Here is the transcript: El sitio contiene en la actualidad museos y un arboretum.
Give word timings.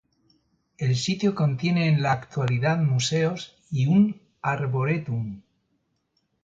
El 0.79 0.95
sitio 0.95 1.35
contiene 1.35 1.87
en 1.87 2.01
la 2.01 2.11
actualidad 2.13 2.79
museos 2.79 3.55
y 3.69 3.85
un 3.85 4.19
arboretum. 4.41 5.43